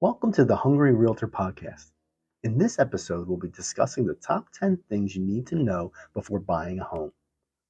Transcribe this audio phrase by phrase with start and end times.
[0.00, 1.90] Welcome to the Hungry Realtor Podcast.
[2.44, 6.38] In this episode, we'll be discussing the top 10 things you need to know before
[6.38, 7.10] buying a home.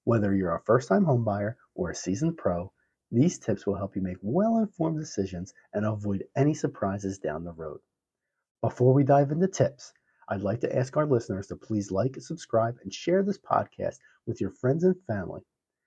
[0.05, 2.71] Whether you're a first time homebuyer or a seasoned pro,
[3.11, 7.53] these tips will help you make well informed decisions and avoid any surprises down the
[7.55, 7.81] road.
[8.61, 9.95] Before we dive into tips,
[10.29, 14.39] I'd like to ask our listeners to please like, subscribe, and share this podcast with
[14.39, 15.41] your friends and family.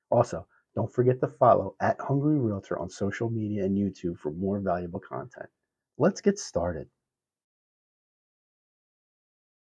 [0.09, 4.59] Also, don't forget to follow at Hungry Realtor on social media and YouTube for more
[4.59, 5.51] valuable content.
[6.01, 6.87] Let's get started.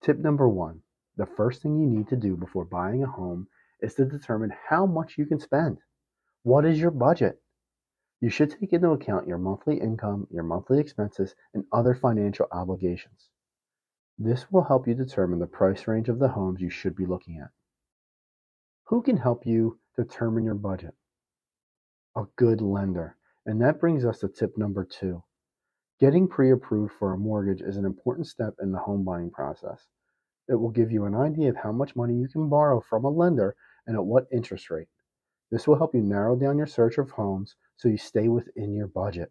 [0.00, 0.80] Tip number one
[1.16, 3.48] the first thing you need to do before buying a home
[3.80, 5.78] is to determine how much you can spend.
[6.44, 7.42] What is your budget?
[8.20, 13.28] You should take into account your monthly income, your monthly expenses, and other financial obligations.
[14.16, 17.40] This will help you determine the price range of the homes you should be looking
[17.40, 17.50] at.
[18.84, 20.94] Who can help you determine your budget?
[22.16, 23.16] A good lender.
[23.46, 25.24] And that brings us to tip number two.
[26.00, 29.86] Getting pre approved for a mortgage is an important step in the home buying process.
[30.48, 33.10] It will give you an idea of how much money you can borrow from a
[33.10, 33.54] lender
[33.86, 34.88] and at what interest rate.
[35.50, 38.86] This will help you narrow down your search of homes so you stay within your
[38.86, 39.30] budget.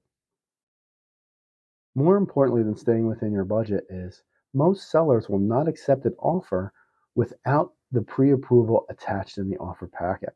[1.95, 4.21] More importantly than staying within your budget is
[4.53, 6.71] most sellers will not accept an offer
[7.15, 10.35] without the pre approval attached in the offer packet.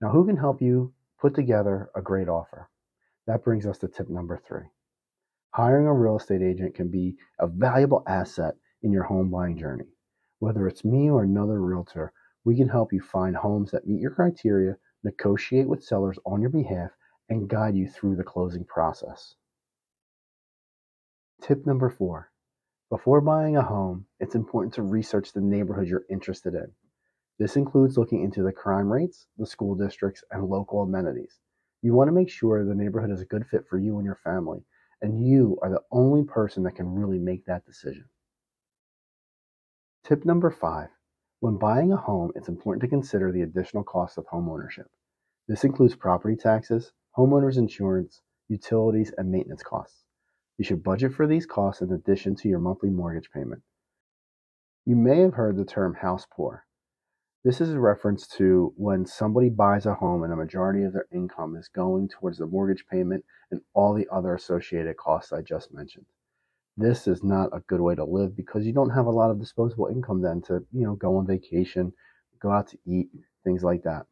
[0.00, 2.68] Now, who can help you put together a great offer?
[3.28, 4.66] That brings us to tip number three.
[5.54, 9.86] Hiring a real estate agent can be a valuable asset in your home buying journey.
[10.40, 12.12] Whether it's me or another realtor,
[12.44, 16.50] we can help you find homes that meet your criteria, negotiate with sellers on your
[16.50, 16.90] behalf,
[17.28, 19.36] and guide you through the closing process.
[21.40, 22.32] Tip number four
[22.90, 26.72] before buying a home, it's important to research the neighborhood you're interested in.
[27.38, 31.38] This includes looking into the crime rates, the school districts, and local amenities.
[31.80, 34.18] You want to make sure the neighborhood is a good fit for you and your
[34.24, 34.64] family,
[35.02, 38.04] and you are the only person that can really make that decision.
[40.04, 40.88] Tip number five
[41.40, 44.86] when buying a home, it's important to consider the additional costs of home ownership.
[45.46, 50.04] This includes property taxes, homeowners insurance, utilities, and maintenance costs.
[50.56, 53.62] You should budget for these costs in addition to your monthly mortgage payment.
[54.86, 56.64] You may have heard the term house poor.
[57.44, 61.06] This is a reference to when somebody buys a home and a majority of their
[61.12, 65.70] income is going towards the mortgage payment and all the other associated costs I just
[65.70, 66.06] mentioned.
[66.78, 69.38] This is not a good way to live because you don't have a lot of
[69.38, 71.92] disposable income then to, you know, go on vacation,
[72.40, 73.10] go out to eat,
[73.44, 74.06] things like that.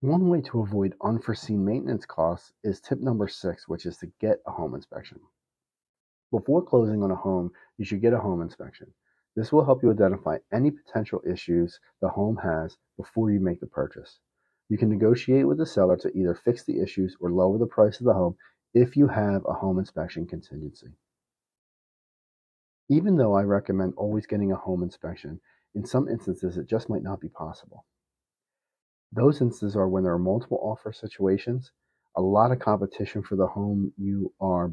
[0.00, 4.40] One way to avoid unforeseen maintenance costs is tip number six, which is to get
[4.48, 5.20] a home inspection.
[6.32, 8.92] Before closing on a home, you should get a home inspection.
[9.36, 13.66] This will help you identify any potential issues the home has before you make the
[13.66, 14.20] purchase.
[14.68, 17.98] You can negotiate with the seller to either fix the issues or lower the price
[17.98, 18.36] of the home
[18.72, 20.88] if you have a home inspection contingency.
[22.88, 25.40] Even though I recommend always getting a home inspection,
[25.74, 27.86] in some instances it just might not be possible.
[29.12, 31.72] Those instances are when there are multiple offer situations,
[32.16, 34.72] a lot of competition for the home you are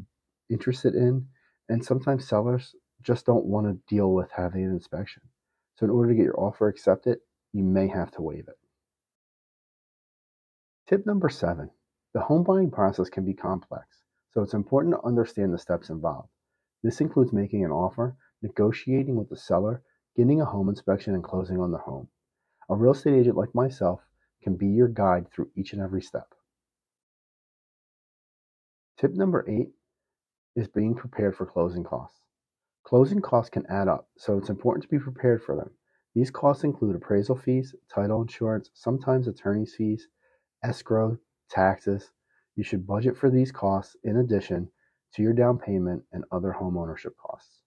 [0.50, 1.26] interested in,
[1.68, 5.22] and sometimes sellers just don't want to deal with having an inspection.
[5.76, 7.18] So, in order to get your offer accepted,
[7.52, 8.58] you may have to waive it.
[10.88, 11.70] Tip number seven
[12.14, 14.02] the home buying process can be complex,
[14.32, 16.28] so it's important to understand the steps involved.
[16.82, 19.82] This includes making an offer, negotiating with the seller,
[20.16, 22.08] getting a home inspection, and closing on the home.
[22.68, 24.00] A real estate agent like myself
[24.42, 26.34] can be your guide through each and every step.
[28.98, 29.70] Tip number eight
[30.54, 32.21] is being prepared for closing costs.
[32.84, 35.70] Closing costs can add up, so it's important to be prepared for them.
[36.14, 40.08] These costs include appraisal fees, title insurance, sometimes attorney's fees,
[40.62, 42.10] escrow, taxes.
[42.54, 44.70] You should budget for these costs in addition
[45.14, 47.60] to your down payment and other home ownership costs.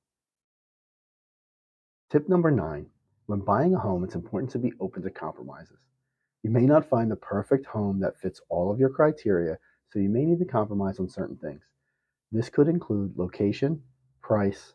[2.11, 2.87] Tip number nine
[3.25, 5.79] when buying a home, it's important to be open to compromises.
[6.43, 9.57] You may not find the perfect home that fits all of your criteria,
[9.89, 11.63] so you may need to compromise on certain things.
[12.31, 13.81] This could include location,
[14.21, 14.74] price,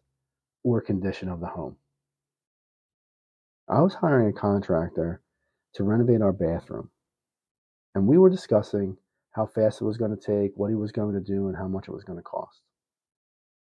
[0.63, 1.77] or condition of the home.
[3.69, 5.21] I was hiring a contractor
[5.75, 6.91] to renovate our bathroom,
[7.95, 8.97] and we were discussing
[9.33, 11.69] how fast it was going to take, what he was going to do, and how
[11.69, 12.63] much it was going to cost.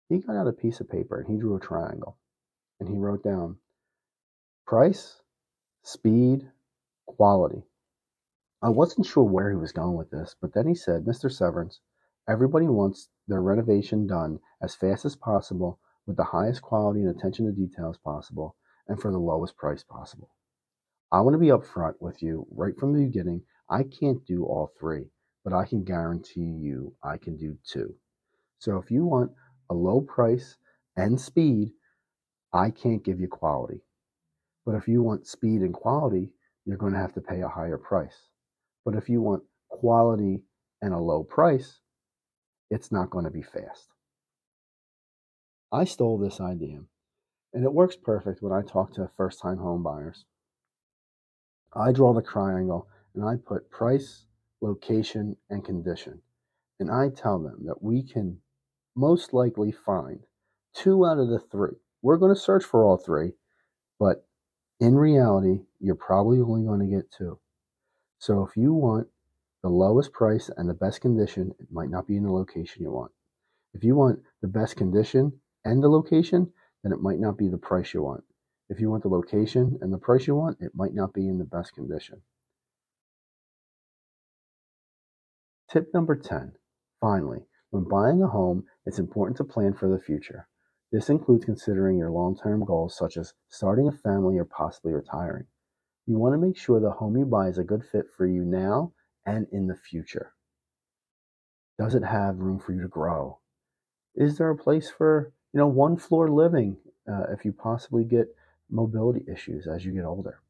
[0.08, 2.16] He got out a piece of paper and he drew a triangle
[2.80, 3.58] and he wrote down
[4.66, 5.22] price,
[5.82, 6.50] speed,
[7.06, 7.62] quality.
[8.60, 11.30] I wasn't sure where he was going with this, but then he said, Mr.
[11.30, 11.80] Severance,
[12.28, 17.46] everybody wants their renovation done as fast as possible with the highest quality and attention
[17.46, 18.56] to details possible
[18.88, 20.30] and for the lowest price possible.
[21.12, 23.42] I want to be upfront with you right from the beginning.
[23.68, 25.06] I can't do all three,
[25.44, 27.94] but I can guarantee you I can do two.
[28.58, 29.32] So if you want
[29.70, 30.56] a low price
[30.96, 31.72] and speed,
[32.52, 33.80] I can't give you quality.
[34.66, 36.30] But if you want speed and quality,
[36.64, 38.28] you're going to have to pay a higher price.
[38.84, 40.42] But if you want quality
[40.82, 41.78] and a low price,
[42.70, 43.88] it's not going to be fast.
[45.72, 46.80] I stole this idea,
[47.54, 50.24] and it works perfect when I talk to first time home buyers.
[51.72, 54.26] I draw the triangle and I put price,
[54.60, 56.22] location, and condition.
[56.80, 58.38] And I tell them that we can
[58.96, 60.20] most likely find
[60.74, 61.76] two out of the three.
[62.02, 63.34] We're going to search for all three,
[63.98, 64.26] but
[64.80, 67.38] in reality, you're probably only going to get two.
[68.18, 69.06] So if you want
[69.62, 72.90] the lowest price and the best condition, it might not be in the location you
[72.90, 73.12] want.
[73.74, 76.52] If you want the best condition and the location,
[76.82, 78.24] then it might not be the price you want.
[78.68, 81.38] If you want the location and the price you want, it might not be in
[81.38, 82.22] the best condition.
[85.70, 86.52] Tip number 10.
[87.00, 90.48] Finally, when buying a home, it's important to plan for the future.
[90.92, 95.46] This includes considering your long term goals, such as starting a family or possibly retiring.
[96.06, 98.44] You want to make sure the home you buy is a good fit for you
[98.44, 98.92] now
[99.24, 100.34] and in the future.
[101.78, 103.38] Does it have room for you to grow?
[104.16, 106.76] Is there a place for you know one floor living
[107.10, 108.34] uh, if you possibly get
[108.70, 110.40] mobility issues as you get older?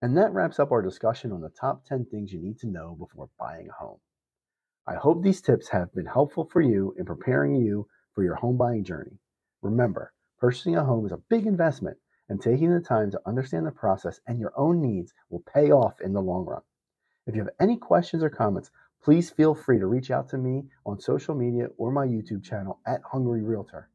[0.00, 2.96] And that wraps up our discussion on the top 10 things you need to know
[2.98, 3.98] before buying a home.
[4.84, 8.56] I hope these tips have been helpful for you in preparing you for your home
[8.56, 9.18] buying journey.
[9.62, 11.98] Remember, purchasing a home is a big investment,
[12.28, 16.00] and taking the time to understand the process and your own needs will pay off
[16.00, 16.62] in the long run.
[17.26, 20.64] If you have any questions or comments, please feel free to reach out to me
[20.86, 23.90] on social media or my YouTube channel at Hungry Realtor.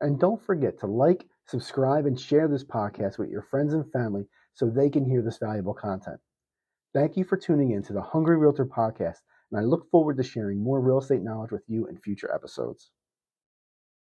[0.00, 4.26] And don't forget to like, subscribe, and share this podcast with your friends and family
[4.54, 6.20] so they can hear this valuable content.
[6.94, 9.18] Thank you for tuning in to the Hungry Realtor podcast,
[9.50, 12.90] and I look forward to sharing more real estate knowledge with you in future episodes.